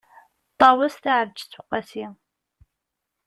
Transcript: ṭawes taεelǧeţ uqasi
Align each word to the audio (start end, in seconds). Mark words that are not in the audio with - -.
ṭawes 0.59 0.95
taεelǧeţ 1.03 1.53
uqasi 1.61 2.03